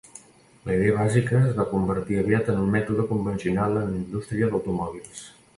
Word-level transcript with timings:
La 0.69 0.71
idea 0.77 0.95
bàsica 0.99 1.41
es 1.49 1.53
va 1.59 1.67
convertir 1.75 2.17
aviat 2.21 2.49
en 2.55 2.63
un 2.63 2.73
mètode 2.79 3.07
convencional 3.15 3.79
en 3.83 3.87
la 3.93 4.01
indústria 4.03 4.51
d'automòbils. 4.53 5.25